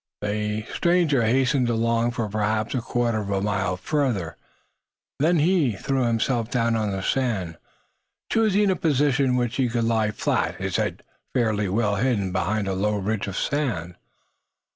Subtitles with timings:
[0.23, 4.35] The stranger hastened along for perhaps a quarter of a mile further.
[5.19, 7.59] Then he threw himself down on the sand,
[8.31, 11.03] choosing a position in which he could lie flat, his head
[11.35, 13.93] fairly well hidden behind a low ridge of sand.